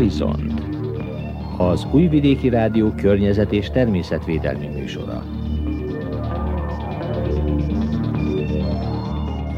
[0.00, 0.62] Horizont
[1.56, 5.39] az Újvidéki Rádió környezet és természetvédelmi műsora.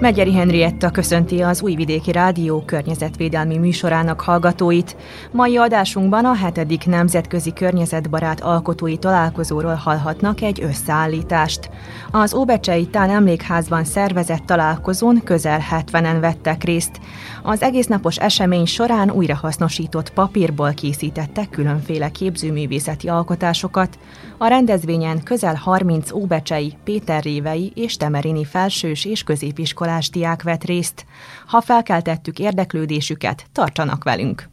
[0.02, 4.96] Megyeri Henrietta köszönti az Újvidéki Rádió környezetvédelmi műsorának hallgatóit.
[5.32, 6.86] Mai adásunkban a 7.
[6.86, 11.70] Nemzetközi Környezetbarát Alkotói Találkozóról hallhatnak egy összeállítást.
[12.10, 17.00] Az Óbecsei Tán Emlékházban szervezett találkozón közel 70-en vettek részt.
[17.42, 23.98] Az egésznapos esemény során újrahasznosított papírból készítettek különféle képzőművészeti alkotásokat.
[24.38, 31.06] A rendezvényen közel 30 óbecsei, Péterrévei és Temerini felsős és középiskolás diák vett részt.
[31.46, 34.50] Ha felkeltettük érdeklődésüket, tartsanak velünk!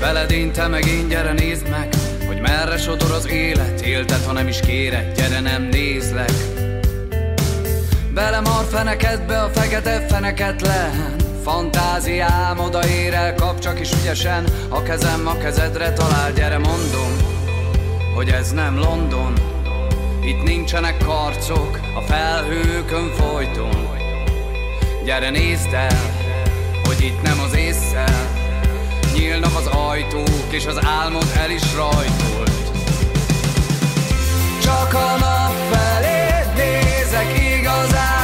[0.00, 1.88] Veled én, te meg én, gyere nézd meg
[2.26, 6.59] Hogy merre sodor az élet Éltet, ha nem is kérek, gyere nem nézlek
[8.14, 14.44] Belemar fenekedbe a fekete feneket lehen Fantáziám odaér el, kap csak is ügyesen.
[14.68, 17.16] A kezem a kezedre talál, gyere mondom
[18.14, 19.32] Hogy ez nem London.
[20.24, 23.88] Itt nincsenek karcok a felhőkön folyton.
[25.04, 26.00] Gyere nézd el,
[26.84, 28.28] hogy itt nem az észszel
[29.14, 32.70] Nyílnak az ajtók, és az álmod el is rajtolt.
[34.62, 38.19] Csak a nap felé nézek igazán Nem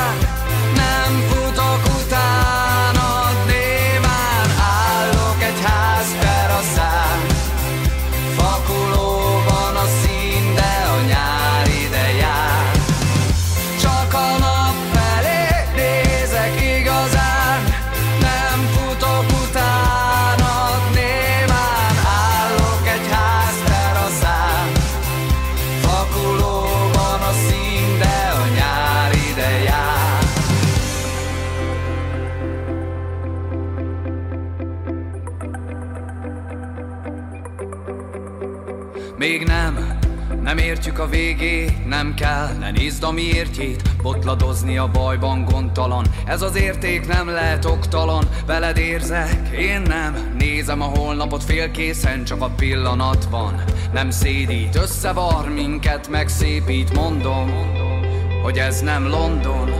[40.97, 46.57] értjük a végét, nem kell, ne nézd a miértjét Botladozni a bajban gondtalan, ez az
[46.57, 53.25] érték nem lehet oktalan Veled érzek, én nem, nézem a holnapot félkészen, csak a pillanat
[53.31, 53.63] van.
[53.93, 57.51] Nem szédít, összevar minket, megszépít, mondom
[58.43, 59.71] Hogy ez nem London,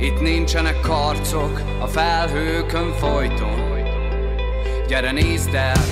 [0.00, 3.66] itt nincsenek karcok a felhőkön folyton.
[4.88, 5.84] Gyere nézd el,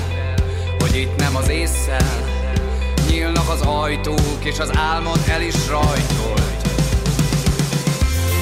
[0.78, 2.26] hogy itt nem az észszel
[3.16, 6.69] Nyílnak az ajtók, és az álmod el is rajtolt.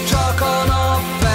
[0.08, 1.33] Csak a nap felé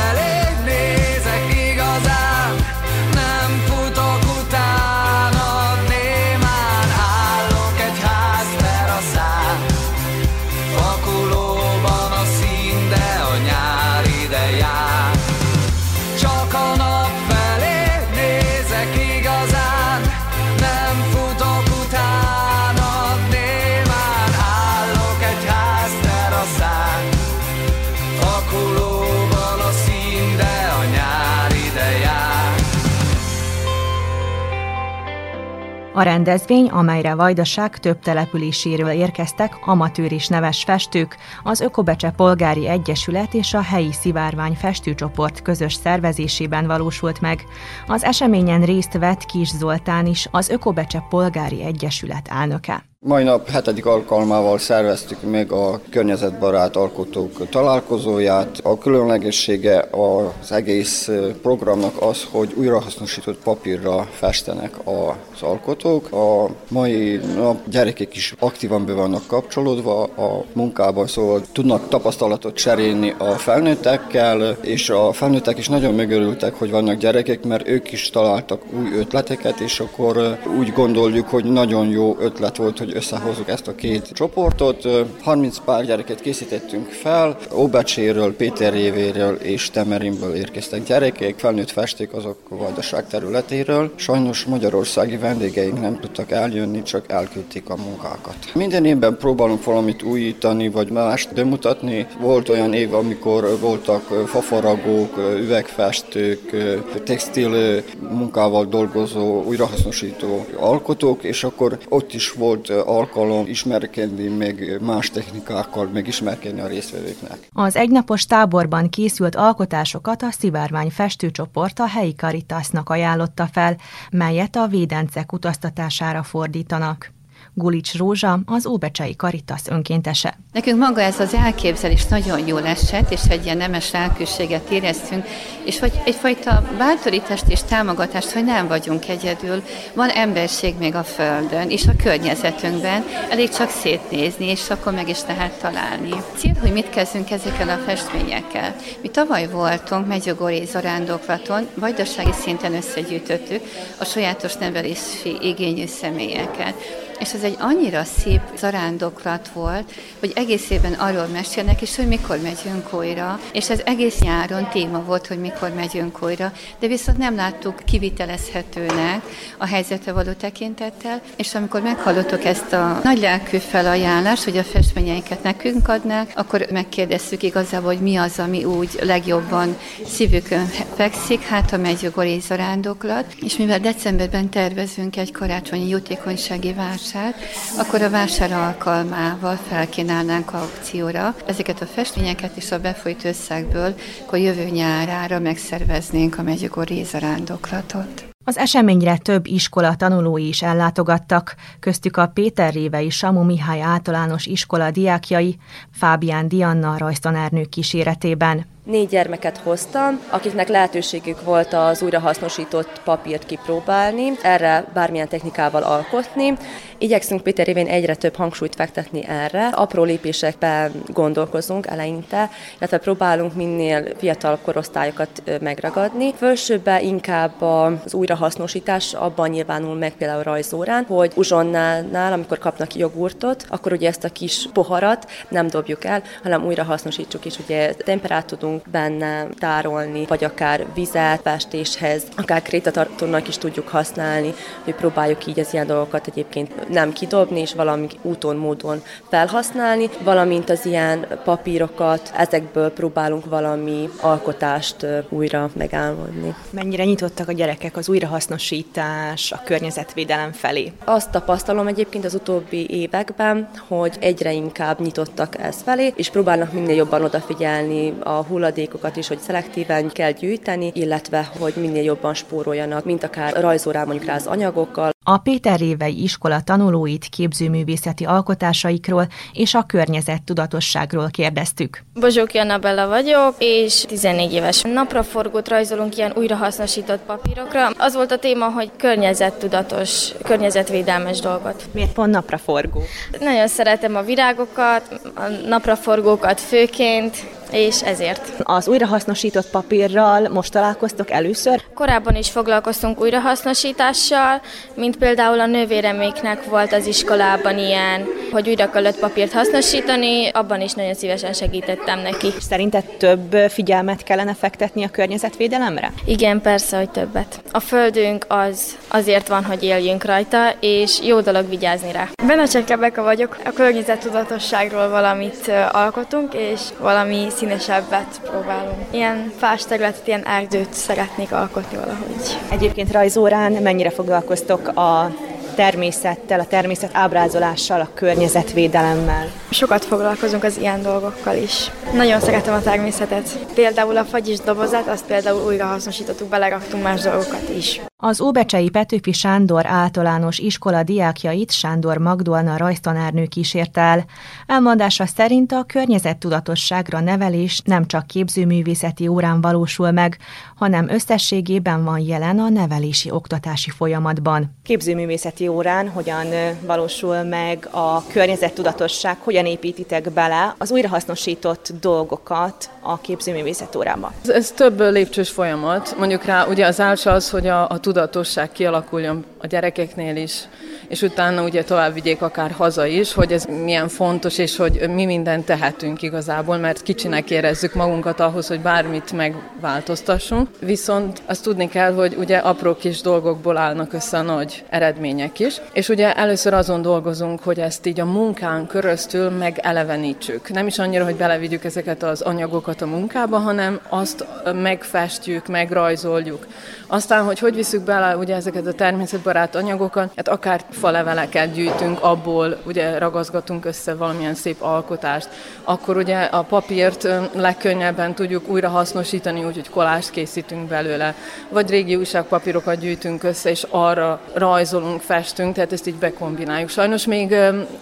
[35.99, 43.33] A rendezvény, amelyre Vajdaság több településéről érkeztek amatőr és neves festők, az Ökobecse Polgári Egyesület
[43.33, 47.43] és a helyi szivárvány festőcsoport közös szervezésében valósult meg.
[47.87, 52.88] Az eseményen részt vett Kis Zoltán is, az Ökobecse Polgári Egyesület elnöke.
[53.05, 58.59] Mai nap hetedik alkalmával szerveztük meg a környezetbarát alkotók találkozóját.
[58.63, 61.09] A különlegessége az egész
[61.41, 66.11] programnak az, hogy újrahasznosított papírra festenek az alkotók.
[66.11, 73.15] A mai nap gyerekek is aktívan be vannak kapcsolódva a munkában, szóval tudnak tapasztalatot cserélni
[73.17, 78.61] a felnőttekkel, és a felnőttek is nagyon megörültek, hogy vannak gyerekek, mert ők is találtak
[78.73, 83.75] új ötleteket, és akkor úgy gondoljuk, hogy nagyon jó ötlet volt, hogy összehozzuk ezt a
[83.75, 84.87] két csoportot.
[85.21, 92.55] 30 pár gyereket készítettünk fel, Óbecséről, Péterjévéről és Temerinből érkeztek gyerekek, felnőtt festék azok a
[92.55, 93.91] vajdaság területéről.
[93.95, 98.35] Sajnos magyarországi vendégeink nem tudtak eljönni, csak elküldték a munkákat.
[98.53, 102.07] Minden évben próbálunk valamit újítani, vagy mást bemutatni.
[102.19, 106.55] Volt olyan év, amikor voltak fafaragók, üvegfestők,
[107.03, 115.89] textil munkával dolgozó, újrahasznosító alkotók, és akkor ott is volt alkalom ismerkedni még más technikákkal,
[115.93, 117.37] meg ismerkedni a résztvevőknek.
[117.53, 123.77] Az egynapos táborban készült alkotásokat a Szivárvány festőcsoport a helyi Caritasnak ajánlotta fel,
[124.11, 127.11] melyet a védencek utaztatására fordítanak.
[127.53, 130.37] Gulics Rózsa, az Óbecsei Karitas önkéntese.
[130.53, 135.25] Nekünk maga ez az elképzelés nagyon jól esett, és egy ilyen nemes lelkűséget éreztünk,
[135.63, 139.63] és hogy egyfajta bátorítást és támogatást, hogy nem vagyunk egyedül,
[139.93, 145.19] van emberség még a Földön, és a környezetünkben, elég csak szétnézni, és akkor meg is
[145.27, 146.09] lehet találni.
[146.35, 148.75] Cél, hogy mit kezdünk ezekkel a festményekkel.
[149.01, 153.61] Mi tavaly voltunk Megyogori zarándoklaton, vajdasági szinten összegyűjtöttük
[153.97, 160.93] a sajátos nevelési igényű személyeket és ez egy annyira szép zarándoklat volt, hogy egész évben
[160.93, 165.73] arról mesélnek, és hogy mikor megyünk újra, és ez egész nyáron téma volt, hogy mikor
[165.73, 169.21] megyünk újra, de viszont nem láttuk kivitelezhetőnek
[169.57, 175.43] a helyzetre való tekintettel, és amikor meghallottuk ezt a nagy lelkű felajánlást, hogy a festményeinket
[175.43, 181.77] nekünk adnák, akkor megkérdeztük igazából, hogy mi az, ami úgy legjobban szívükön fekszik, hát a
[181.77, 187.35] megyugori zarándoklat, és mivel decemberben tervezünk egy karácsonyi jutékonysági vásár, vásár,
[187.77, 194.63] akkor a vásár alkalmával felkínálnánk aukcióra ezeket a festményeket és a befolyt összegből, akkor jövő
[194.63, 198.27] nyárára megszerveznénk a Megyugori zarándoklatot.
[198.45, 204.91] Az eseményre több iskola tanulói is ellátogattak, köztük a Péter Révei Samu Mihály általános iskola
[204.91, 205.57] diákjai,
[205.91, 208.65] Fábián Dianna rajztanárnő kíséretében.
[208.89, 216.53] Négy gyermeket hoztam, akiknek lehetőségük volt az újrahasznosított papírt kipróbálni, erre bármilyen technikával alkotni.
[216.97, 219.67] Igyekszünk Péter évén egyre több hangsúlyt fektetni erre.
[219.67, 226.33] Apró lépésekben gondolkozunk eleinte, illetve próbálunk minél fiatal korosztályokat megragadni.
[226.33, 233.91] Fölsőbben inkább az újrahasznosítás abban nyilvánul meg például rajzórán, hogy uzsonnál, amikor kapnak jogurtot, akkor
[233.91, 238.91] ugye ezt a kis poharat nem dobjuk el, hanem újrahasznosítsuk, és ugye temperát tudunk tudunk
[238.91, 244.53] benne tárolni, vagy akár vizet festéshez, akár krétatartónak is tudjuk használni,
[244.83, 250.69] hogy próbáljuk így az ilyen dolgokat egyébként nem kidobni, és valami úton, módon felhasználni, valamint
[250.69, 256.55] az ilyen papírokat, ezekből próbálunk valami alkotást újra megálmodni.
[256.69, 260.91] Mennyire nyitottak a gyerekek az újrahasznosítás, a környezetvédelem felé?
[261.05, 266.95] Azt tapasztalom egyébként az utóbbi években, hogy egyre inkább nyitottak ez felé, és próbálnak minél
[266.95, 273.05] jobban odafigyelni a hulladék hulladékokat is, hogy szelektíven kell gyűjteni, illetve hogy minél jobban spóroljanak,
[273.05, 275.11] mint akár rajzórán mondjuk rá az anyagokkal.
[275.23, 282.03] A Péter Révei iskola tanulóit képzőművészeti alkotásaikról és a környezet tudatosságról kérdeztük.
[282.13, 282.51] Bozsók
[282.81, 284.81] Bella vagyok, és 14 éves.
[284.81, 287.87] Napraforgót rajzolunk ilyen újrahasznosított papírokra.
[287.97, 291.83] Az volt a téma, hogy környezettudatos, környezetvédelmes dolgot.
[291.91, 293.01] Miért pont napraforgó?
[293.39, 297.37] Nagyon szeretem a virágokat, a napraforgókat főként,
[297.71, 298.53] és ezért.
[298.63, 301.83] Az újrahasznosított papírral most találkoztok először?
[301.93, 304.61] Korábban is foglalkoztunk újrahasznosítással,
[304.93, 310.93] mint például a nővéreméknek volt az iskolában ilyen, hogy újra kellett papírt hasznosítani, abban is
[310.93, 312.47] nagyon szívesen segítettem neki.
[312.59, 316.11] Szerinted több figyelmet kellene fektetni a környezetvédelemre?
[316.25, 317.61] Igen, persze, hogy többet.
[317.71, 322.27] A földünk az azért van, hogy éljünk rajta, és jó dolog vigyázni rá.
[322.47, 328.97] Benecsek Rebeka vagyok, a környezettudatosságról valamit alkotunk, és valami színesebbet próbálunk.
[329.11, 332.57] Ilyen fás területet, ilyen erdőt szeretnék alkotni valahogy.
[332.71, 335.31] Egyébként rajzórán mennyire foglalkoztok a
[335.79, 339.47] természettel, a természet ábrázolással, a környezetvédelemmel.
[339.69, 341.91] Sokat foglalkozunk az ilyen dolgokkal is.
[342.13, 343.65] Nagyon szeretem a természetet.
[343.73, 348.01] Például a fagyis dobozát, azt például újra hasznosítottuk, beleraktunk más dolgokat is.
[348.21, 354.25] Az Óbecsei Petőfi Sándor általános iskola diákjait Sándor Magdolna rajztanárnő kísért el.
[354.65, 360.37] Elmondása szerint a környezettudatosságra nevelés nem csak képzőművészeti órán valósul meg,
[360.75, 364.75] hanem összességében van jelen a nevelési oktatási folyamatban.
[364.83, 366.47] Képzőművészeti órán hogyan
[366.81, 374.33] valósul meg a környezettudatosság, hogyan építitek bele az újrahasznosított dolgokat a képzőművészet órába?
[374.43, 376.15] Ez, ez több lépcsős folyamat.
[376.17, 380.67] Mondjuk rá, ugye az első az, hogy a, a tudatosság kialakuljon a gyerekeknél is,
[381.07, 385.25] és utána ugye tovább vigyék akár haza is, hogy ez milyen fontos, és hogy mi
[385.25, 390.67] mindent tehetünk igazából, mert kicsinek érezzük magunkat ahhoz, hogy bármit megváltoztassunk.
[390.79, 395.81] Viszont azt tudni kell, hogy ugye apró kis dolgokból állnak össze a nagy eredmények is,
[395.91, 400.69] és ugye először azon dolgozunk, hogy ezt így a munkán köröztül megelevenítsük.
[400.69, 406.67] Nem is annyira, hogy belevigyük ezeket az anyagokat a munkába, hanem azt megfestjük, megrajzoljuk.
[407.07, 412.77] Aztán, hogy hogy visszük bele ugye ezeket a természetbarát anyagokat, hát akár faleveleket gyűjtünk, abból
[412.85, 415.49] ugye ragaszgatunk össze valamilyen szép alkotást,
[415.83, 421.35] akkor ugye a papírt legkönnyebben tudjuk újra hasznosítani, úgyhogy kolást készítünk belőle,
[421.69, 426.89] vagy régi újságpapírokat gyűjtünk össze, és arra rajzolunk, festünk, tehát ezt így bekombináljuk.
[426.89, 427.55] Sajnos még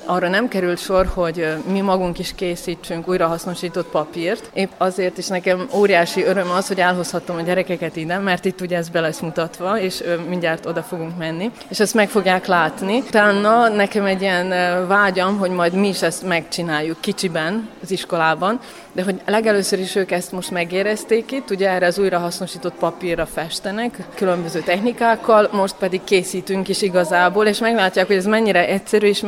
[0.06, 4.50] arra nem került sor, hogy mi magunk is készítsünk újrahasznosított papírt.
[4.54, 8.78] Épp azért is nekem óriási öröm az, hogy elhozhattam a gyerekeket ide, mert itt ugye
[8.78, 12.98] ez be lesz mutatva, és mindjárt oda fogunk menni, és ezt meg fogják látni.
[12.98, 14.50] Utána nekem egy ilyen
[14.88, 18.60] vágyam, hogy majd mi is ezt megcsináljuk kicsiben az iskolában,
[18.98, 23.98] de hogy legelőször is ők ezt most megérezték itt, ugye erre az újrahasznosított papírra festenek,
[24.16, 29.24] különböző technikákkal, most pedig készítünk is igazából, és meglátják, hogy ez mennyire egyszerű, és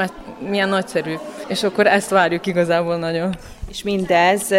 [0.49, 1.13] milyen nagyszerű.
[1.47, 3.35] És akkor ezt várjuk igazából nagyon.
[3.69, 4.51] És mindez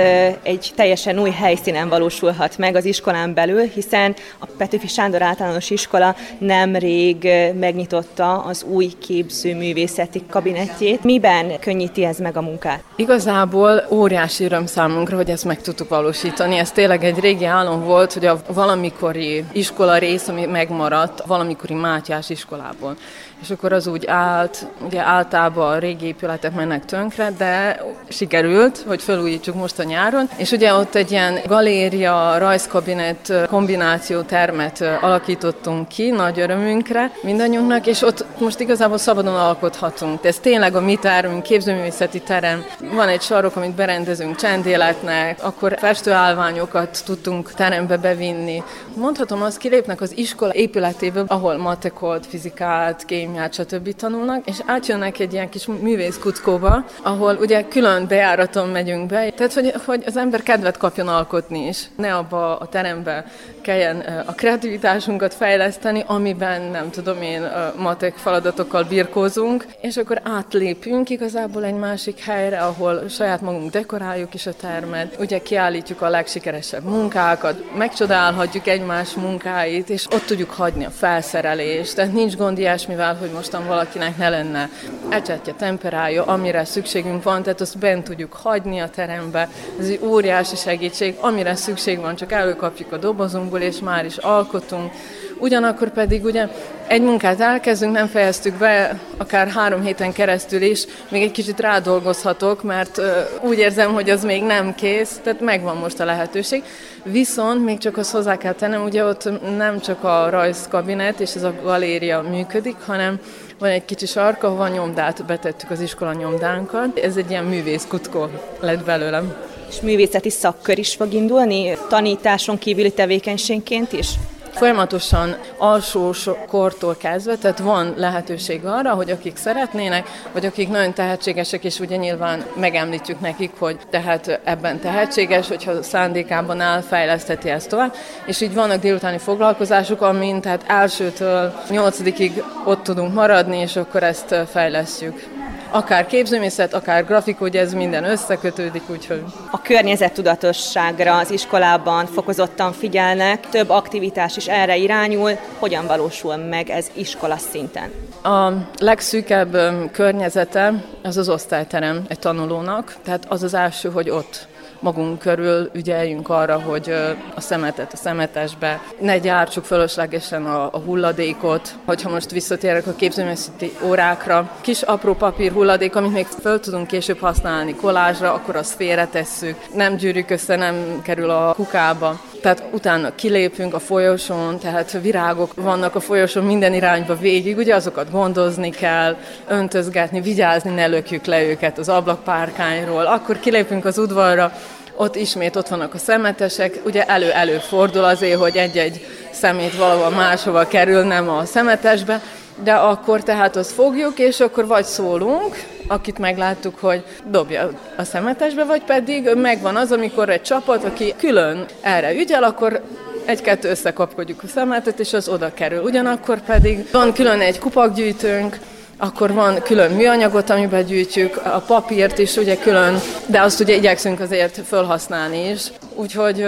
[0.43, 6.17] egy teljesen új helyszínen valósulhat meg az iskolán belül, hiszen a Petőfi Sándor általános iskola
[6.39, 11.05] nemrég megnyitotta az új képzőművészeti kabinetjét.
[11.05, 12.83] Miben könnyíti ez meg a munkát?
[12.97, 16.57] Igazából óriási öröm számunkra, hogy ezt meg tudtuk valósítani.
[16.57, 22.31] Ez tényleg egy régi álom volt, hogy a valamikori iskola rész, ami megmaradt, valamikori Mátyás
[22.31, 22.97] iskolából
[23.43, 29.00] és akkor az úgy állt, ugye általában a régi épületek mennek tönkre, de sikerült, hogy
[29.01, 36.11] felújítsuk most a nyáron, és ugye ott egy ilyen galéria, rajzkabinet kombináció termet alakítottunk ki,
[36.11, 40.25] nagy örömünkre mindannyiunknak, és ott most igazából szabadon alkothatunk.
[40.25, 42.65] Ez tényleg a mi termünk, képzőművészeti terem.
[42.95, 48.63] Van egy sarok, amit berendezünk csendéletnek, akkor festőállványokat tudtunk terembe bevinni.
[48.95, 53.95] Mondhatom, azt kilépnek az iskola épületéből, ahol matekot, fizikát, kém kémiát, stb.
[53.95, 59.75] tanulnak, és átjönnek egy ilyen kis művészkuckóba, ahol ugye külön bejáraton megyünk be, tehát hogy,
[59.85, 63.25] hogy az ember kedvet kapjon alkotni is, ne abba a terembe
[63.61, 67.43] kelljen a kreativitásunkat fejleszteni, amiben nem tudom én
[67.77, 74.47] matek feladatokkal birkózunk, és akkor átlépünk igazából egy másik helyre, ahol saját magunk dekoráljuk is
[74.47, 80.91] a termet, ugye kiállítjuk a legsikeresebb munkákat, megcsodálhatjuk egymás munkáit, és ott tudjuk hagyni a
[80.91, 84.69] felszerelést, tehát nincs gond ilyesmivel, hogy mostan valakinek ne lenne
[85.09, 89.49] ecsetje, temperája, amire szükségünk van, tehát azt bent tudjuk hagyni a terembe.
[89.81, 94.93] Ez egy óriási segítség, amire szükség van, csak előkapjuk a dobozunkból, és már is alkotunk.
[95.39, 96.49] Ugyanakkor pedig ugye
[96.87, 102.63] egy munkát elkezdünk, nem fejeztük be, akár három héten keresztül is, még egy kicsit rádolgozhatok,
[102.63, 103.01] mert
[103.41, 106.63] úgy érzem, hogy az még nem kész, tehát megvan most a lehetőség.
[107.03, 111.43] Viszont még csak azt hozzá kell tennem, ugye ott nem csak a rajzkabinet és ez
[111.43, 113.19] a galéria működik, hanem
[113.61, 116.99] van egy kicsi sarka, ahova nyomdát betettük az iskola nyomdánkat.
[116.99, 118.27] Ez egy ilyen művészkutkó
[118.61, 119.35] lett belőlem.
[119.69, 124.09] És művészeti szakkör is fog indulni, tanításon kívüli tevékenységként is?
[124.51, 126.13] Folyamatosan alsó
[126.49, 131.97] kortól kezdve, tehát van lehetőség arra, hogy akik szeretnének, vagy akik nagyon tehetségesek, és ugye
[131.97, 137.95] nyilván megemlítjük nekik, hogy tehát ebben tehetséges, hogyha szándékában áll, fejlesztheti ezt tovább,
[138.27, 144.35] és így vannak délutáni foglalkozások, amin tehát elsőtől nyolcadikig ott tudunk maradni, és akkor ezt
[144.51, 145.40] fejlesztjük
[145.71, 149.23] akár képzőmészet, akár grafik, ugye ez minden összekötődik, úgyhogy...
[149.51, 155.31] A környezettudatosságra az iskolában fokozottan figyelnek, több aktivitás is erre irányul.
[155.59, 157.91] Hogyan valósul meg ez iskola szinten?
[158.23, 159.57] A legszűkebb
[159.93, 164.49] környezete az az osztályterem egy tanulónak, tehát az az első, hogy ott
[164.81, 166.95] magunk körül ügyeljünk arra, hogy
[167.35, 171.75] a szemetet a szemetesbe, ne gyártsuk fölöslegesen a, a hulladékot.
[171.85, 177.19] Hogyha most visszatérek a képzőművészeti órákra, kis apró papír hulladék, amit még föl tudunk később
[177.19, 182.21] használni kolázsra, akkor azt félretesszük, nem gyűrjük össze, nem kerül a kukába.
[182.41, 188.11] Tehát utána kilépünk a folyosón, tehát virágok vannak a folyosón minden irányba végig, ugye azokat
[188.11, 189.17] gondozni kell,
[189.49, 193.07] öntözgetni, vigyázni, ne lökjük le őket az ablakpárkányról.
[193.07, 194.53] Akkor kilépünk az udvarra,
[194.97, 200.67] ott ismét ott vannak a szemetesek, ugye elő-elő fordul azért, hogy egy-egy szemét valahol máshova
[200.67, 202.23] kerül, nem a szemetesbe,
[202.63, 205.57] de akkor tehát azt fogjuk, és akkor vagy szólunk,
[205.89, 211.65] akit megláttuk, hogy dobja a szemetesbe, vagy pedig megvan az, amikor egy csapat, aki külön
[211.81, 212.83] erre ügyel, akkor
[213.25, 215.83] egy-kettő összekapkodjuk a szemetet, és az oda kerül.
[215.83, 218.59] Ugyanakkor pedig van külön egy kupakgyűjtőnk,
[219.03, 224.21] akkor van külön műanyagot, amiben gyűjtjük, a papírt is ugye külön, de azt ugye igyekszünk
[224.21, 225.71] azért felhasználni is.
[225.95, 226.39] Úgyhogy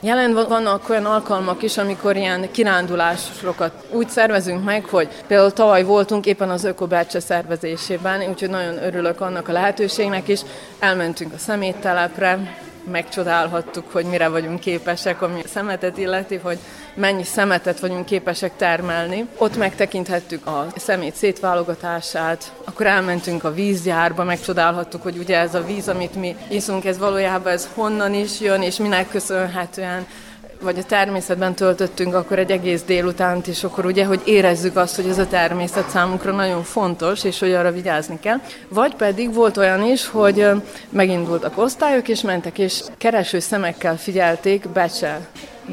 [0.00, 6.26] jelen vannak olyan alkalmak is, amikor ilyen kirándulásokat úgy szervezünk meg, hogy például tavaly voltunk
[6.26, 10.40] éppen az Ökobácsa szervezésében, úgyhogy nagyon örülök annak a lehetőségnek is.
[10.78, 12.38] Elmentünk a szeméttelepre,
[12.90, 16.58] megcsodálhattuk, hogy mire vagyunk képesek, ami szemetet illeti, hogy
[16.94, 19.28] mennyi szemetet vagyunk képesek termelni.
[19.36, 25.88] Ott megtekinthettük a szemét szétválogatását, akkor elmentünk a vízgyárba, megcsodálhattuk, hogy ugye ez a víz,
[25.88, 30.06] amit mi iszunk, ez valójában ez honnan is jön, és minek köszönhetően
[30.64, 35.08] vagy a természetben töltöttünk akkor egy egész délutánt, és akkor ugye, hogy érezzük azt, hogy
[35.08, 38.40] ez a természet számunkra nagyon fontos, és hogy arra vigyázni kell.
[38.68, 40.46] Vagy pedig volt olyan is, hogy
[40.88, 45.20] megindultak osztályok, és mentek, és kereső szemekkel figyelték Becse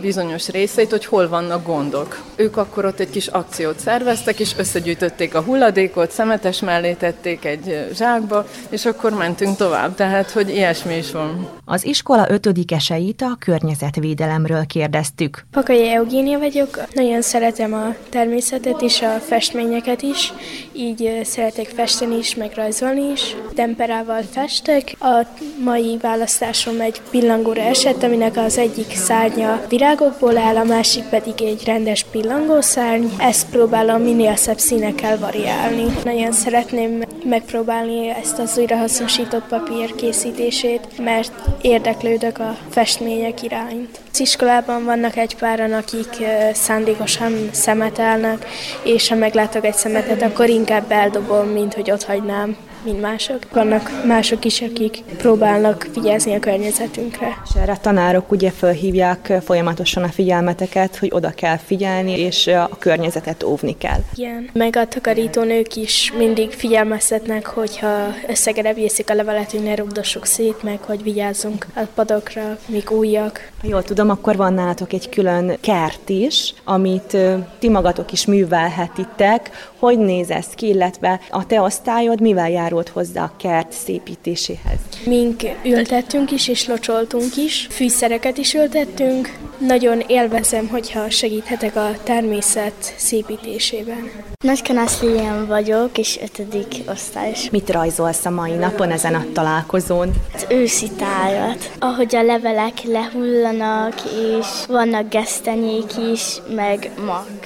[0.01, 2.21] bizonyos részeit, hogy hol vannak gondok.
[2.35, 7.87] Ők akkor ott egy kis akciót szerveztek, és összegyűjtötték a hulladékot, szemetes mellé tették egy
[7.93, 9.95] zsákba, és akkor mentünk tovább.
[9.95, 11.49] Tehát, hogy ilyesmi is van.
[11.65, 15.45] Az iskola ötödikeseit a környezetvédelemről kérdeztük.
[15.51, 20.33] Pakai Eugénia vagyok, nagyon szeretem a természetet és a festményeket is,
[20.73, 23.35] így szeretek festeni is, meg rajzolni is.
[23.55, 24.95] Temperával festek.
[24.99, 25.25] A
[25.63, 31.63] mai választásom egy pillangóra esett, aminek az egyik szárnya virágokból áll, a másik pedig egy
[31.65, 33.05] rendes pillangószárny.
[33.17, 35.85] Ezt próbálom minél szebb színekkel variálni.
[36.03, 43.99] Nagyon szeretném megpróbálni ezt az újrahasznosított papír készítését, mert érdeklődök a festmények irányt.
[44.11, 48.45] Az iskolában vannak egy páran, akik szándékosan szemetelnek,
[48.83, 53.39] és ha meglátok egy szemetet, akkor inkább eldobom, mint hogy ott hagynám mint mások.
[53.53, 57.41] Vannak mások is, akik próbálnak vigyázni a környezetünkre.
[57.49, 62.69] És erre a tanárok ugye felhívják folyamatosan a figyelmeteket, hogy oda kell figyelni, és a
[62.79, 63.99] környezetet óvni kell.
[64.15, 70.25] Igen, meg a takarítónők is mindig figyelmeztetnek, hogyha összegere viszik a levelet, hogy ne rugdossuk
[70.25, 73.51] szét, meg hogy vigyázzunk a padokra, mik újak.
[73.61, 77.17] Ha jól tudom, akkor van nálatok egy külön kert is, amit
[77.59, 79.69] ti magatok is művelhetitek.
[79.79, 84.79] Hogy néz ez ki, illetve a te osztályod mivel járult hozzá a kert szépítéséhez?
[85.05, 89.37] Mink ültettünk is, és locsoltunk is, fűszereket is ültettünk.
[89.57, 94.11] Nagyon élvezem, hogyha segíthetek a természet szépítésében.
[94.43, 94.61] Nagy
[95.01, 97.49] Lilian vagyok, és ötödik osztályos.
[97.49, 100.13] Mit rajzolsz a mai napon ezen a találkozón?
[100.33, 103.93] Az őszi tájat, ahogy a levelek lehullanak,
[104.37, 107.40] és vannak gesztenyék is, meg mag.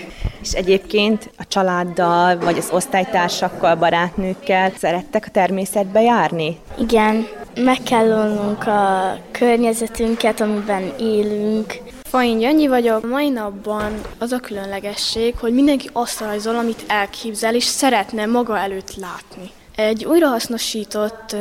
[0.45, 6.59] És egyébként a családdal, vagy az osztálytársakkal, barátnőkkel szerettek a természetbe járni?
[6.77, 11.73] Igen, meg kell olnunk a környezetünket, amiben élünk.
[12.03, 13.09] Fain Gyöngyi vagyok.
[13.09, 18.95] Mai napban az a különlegesség, hogy mindenki azt rajzol, amit elképzel, és szeretne maga előtt
[18.95, 19.51] látni.
[19.75, 21.35] Egy újrahasznosított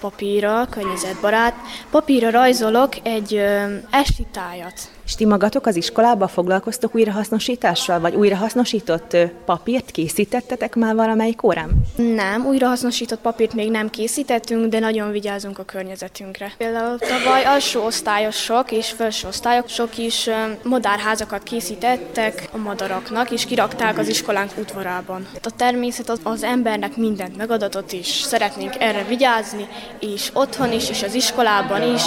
[0.00, 1.54] papírra, környezetbarát,
[1.90, 3.42] papírra rajzolok egy
[3.90, 4.96] esti tájat.
[5.08, 11.70] És ti magatok az iskolába foglalkoztok újrahasznosítással, vagy újrahasznosított papírt készítettetek már valamelyik órán?
[11.96, 16.52] Nem, újrahasznosított papírt még nem készítettünk, de nagyon vigyázunk a környezetünkre.
[16.58, 20.30] Például tavaly alsó osztályosok és felső osztályosok is
[20.62, 25.26] madárházakat készítettek a madaraknak, és kirakták az iskolánk udvarában.
[25.42, 29.68] A természet az, az embernek mindent megadatott, és szeretnénk erre vigyázni,
[30.00, 32.02] és otthon is, és az iskolában is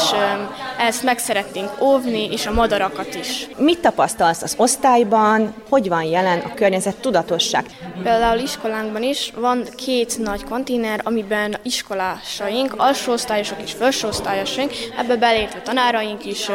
[0.79, 3.47] ezt meg szeretnénk óvni, és a madarak madaраkat is.
[3.58, 7.65] Mit tapasztalsz az osztályban, hogy van jelen a környezet tudatosság?
[8.04, 16.25] Például iskolánkban is van két nagy konténer, amiben iskolásaink, alsóosztályosok és felsőosztályosaink, ebbe belépve tanáraink
[16.25, 16.49] is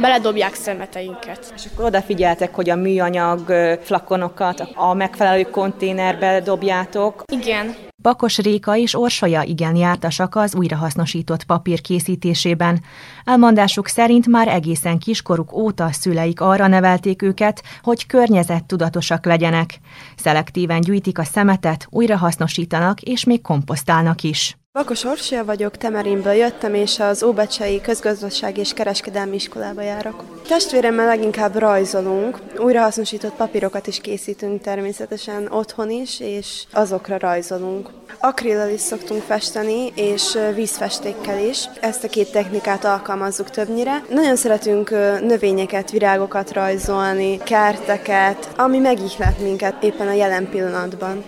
[0.00, 1.52] beledobják szemeteinket.
[1.56, 3.52] És akkor odafigyeltek, hogy a műanyag
[3.82, 7.22] flakonokat a megfelelő konténerbe dobjátok?
[7.32, 7.88] Igen.
[8.02, 12.82] Bakos Réka és Orsolya igen jártasak az újrahasznosított papír készítésében.
[13.24, 19.80] Elmondásuk szerint már egészen kiskoruk óta szüleik arra nevelték őket, hogy környezettudatosak legyenek.
[20.16, 24.59] Szelektíven gyűjtik a szemetet, újrahasznosítanak és még komposztálnak is.
[24.72, 30.42] Bakos Orsolya vagyok, Temerinből jöttem, és az Óbecsei Közgazdasági és Kereskedelmi Iskolába járok.
[30.48, 37.90] Testvéremmel leginkább rajzolunk, újrahasznosított papírokat is készítünk természetesen otthon is, és azokra rajzolunk.
[38.20, 41.64] Akrillal is szoktunk festeni, és vízfestékkel is.
[41.80, 44.04] Ezt a két technikát alkalmazzuk többnyire.
[44.10, 51.24] Nagyon szeretünk növényeket, virágokat rajzolni, kerteket, ami megihlet minket éppen a jelen pillanatban.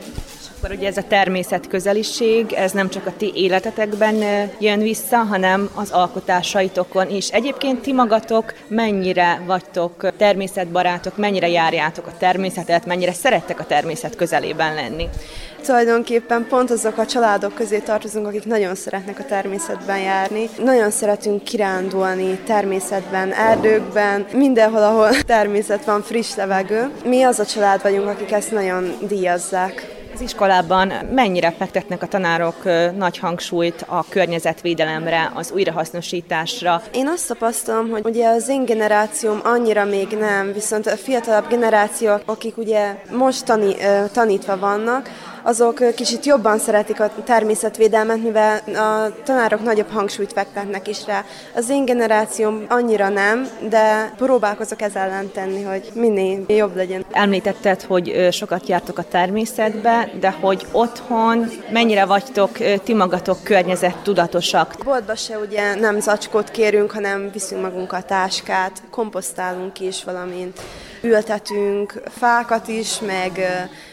[0.62, 4.14] Akkor ugye ez a természet közeliség, ez nem csak a ti életetekben
[4.59, 7.29] jön vissza, hanem az alkotásaitokon is.
[7.29, 14.75] Egyébként ti magatok mennyire vagytok természetbarátok, mennyire járjátok a természetet, mennyire szerettek a természet közelében
[14.75, 15.09] lenni?
[15.62, 20.48] Tulajdonképpen pont azok a családok közé tartozunk, akik nagyon szeretnek a természetben járni.
[20.64, 26.90] Nagyon szeretünk kirándulni természetben, erdőkben, mindenhol, ahol természet van, friss levegő.
[27.05, 30.01] Mi az a család vagyunk, akik ezt nagyon díjazzák.
[30.22, 32.64] Iskolában mennyire fektetnek a tanárok
[32.96, 36.82] nagy hangsúlyt a környezetvédelemre, az újrahasznosításra?
[36.92, 42.22] Én azt tapasztalom, hogy ugye az én generációm annyira még nem, viszont a fiatalabb generációk,
[42.24, 43.74] akik ugye most tani,
[44.12, 45.08] tanítva vannak,
[45.42, 51.24] azok kicsit jobban szeretik a természetvédelmet, mivel a tanárok nagyobb hangsúlyt fektetnek is rá.
[51.55, 57.05] Az én generációm annyira nem, de próbálkozok ez ellen tenni, hogy minél jobb legyen.
[57.11, 62.50] Említetted, hogy sokat jártok a természetbe, de hogy otthon mennyire vagytok
[62.85, 64.74] ti magatok környezet tudatosak?
[64.85, 70.61] Boltba se ugye nem zacskót kérünk, hanem viszünk magunkat táskát, komposztálunk is valamint,
[71.02, 73.40] ültetünk fákat is, meg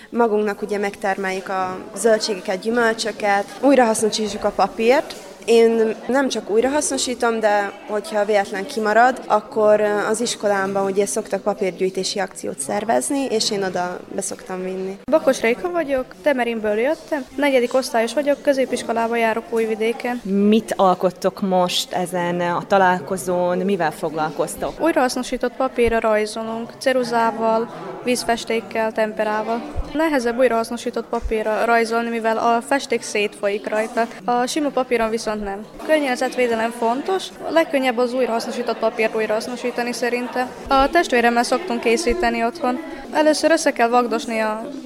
[0.09, 5.15] magunknak ugye megtermeljük a zöldségeket, gyümölcsöket, újrahasznosítjuk a papírt,
[5.49, 12.59] én nem csak újrahasznosítom, de hogyha véletlen kimarad, akkor az iskolámban ugye szoktak papírgyűjtési akciót
[12.59, 14.97] szervezni, és én oda beszoktam vinni.
[15.11, 20.21] Bakos Réka vagyok, Temerinből jöttem, negyedik osztályos vagyok, középiskolába járok Újvidéken.
[20.23, 24.81] Mit alkottok most ezen a találkozón, mivel foglalkoztok?
[24.81, 27.69] Újrahasznosított papírra rajzolunk, ceruzával,
[28.03, 29.61] vízfestékkel, temperával.
[29.93, 34.07] Nehezebb újrahasznosított papírra rajzolni, mivel a festék szétfolyik rajta.
[34.25, 35.65] A sima papíron viszont nem.
[35.85, 40.47] Környezetvédelem fontos, a legkönnyebb az újrahasznosított papírt újrahasznosítani szerinte.
[40.67, 42.79] A testvéremmel szoktunk készíteni otthon.
[43.11, 44.39] Először össze kell vagdosni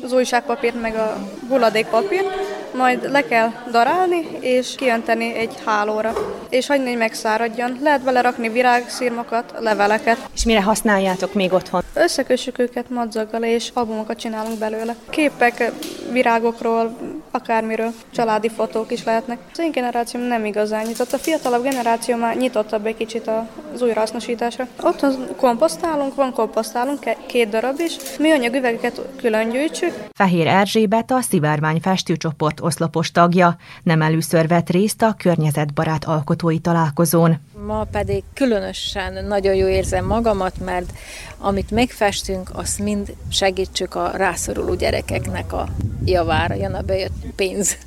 [0.03, 1.17] az újságpapírt meg a
[1.49, 6.13] hulladékpapírt, majd le kell darálni és kiönteni egy hálóra,
[6.49, 7.79] és hagyni, hogy megszáradjon.
[7.81, 10.17] Lehet belerakni virágszírmokat, leveleket.
[10.33, 11.81] És mire használjátok még otthon?
[11.93, 14.95] Összekössük őket madzaggal, és albumokat csinálunk belőle.
[15.09, 15.71] Képek,
[16.11, 16.97] virágokról,
[17.31, 19.37] akármiről, családi fotók is lehetnek.
[19.51, 23.29] Az én generációm nem igazán nyitott, a fiatalabb generáció már nyitottabb egy kicsit
[23.73, 24.67] az újrahasznosításra.
[24.81, 29.93] Otthon komposztálunk, van komposztálunk, két darab is, műanyag üvegeket külön gyűjtsük.
[30.13, 37.39] Fehér Erzsébet a Szivárvány festőcsoport oszlopos tagja, nem először vett részt a környezetbarát alkotói találkozón.
[37.65, 40.91] Ma pedig különösen nagyon jó érzem magamat, mert
[41.37, 45.67] amit megfestünk, azt mind segítsük a rászoruló gyerekeknek a
[46.05, 47.77] javára, jön a bejött pénz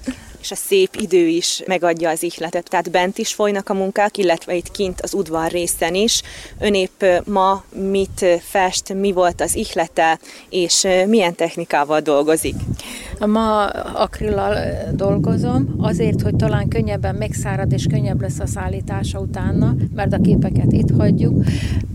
[0.47, 2.69] és a szép idő is megadja az ihletet.
[2.69, 6.23] Tehát bent is folynak a munkák, illetve itt kint az udvar részen is.
[6.59, 10.19] Ön épp ma mit fest, mi volt az ihlete,
[10.51, 12.55] és milyen technikával dolgozik?
[13.25, 14.57] Ma akrillal
[14.93, 20.73] dolgozom, azért, hogy talán könnyebben megszárad, és könnyebb lesz a szállítása utána, mert a képeket
[20.73, 21.45] itt hagyjuk.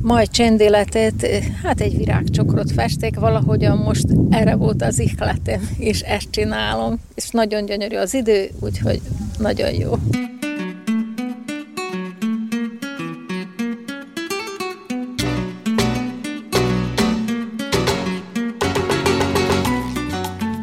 [0.01, 1.27] Majd csendéletet,
[1.63, 7.65] hát egy virágcsokrot festék, valahogyan most erre volt az ihletem, és ezt csinálom, és nagyon
[7.65, 9.01] gyönyörű az idő, úgyhogy
[9.39, 9.91] nagyon jó.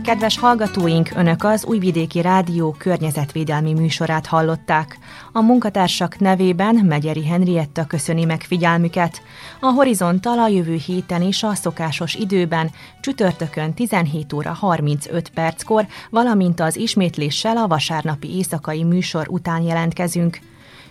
[0.08, 4.98] Kedves hallgatóink, Önök az Újvidéki Rádió környezetvédelmi műsorát hallották.
[5.32, 9.22] A munkatársak nevében Megyeri Henrietta köszöni meg figyelmüket.
[9.60, 16.60] A Horizontal a jövő héten is a szokásos időben, csütörtökön 17 óra 35 perckor, valamint
[16.60, 20.38] az ismétléssel a vasárnapi éjszakai műsor után jelentkezünk.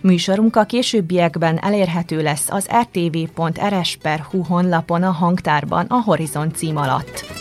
[0.00, 7.37] Műsorunk a későbbiekben elérhető lesz az rtv.rs.hu honlapon a hangtárban a Horizont cím alatt.